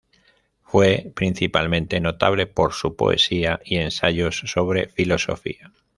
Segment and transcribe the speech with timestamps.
[0.63, 5.71] Fue principalmente notable por su poesía y ensayos sobre filosofía.